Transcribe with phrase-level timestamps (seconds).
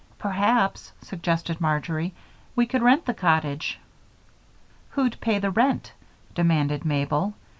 [0.17, 2.11] "Perhaps," suggested Marjory,
[2.55, 3.77] "we could rent the cottage."
[4.89, 5.93] "Who'd pay the rent?"
[6.33, 7.35] demanded Mabel.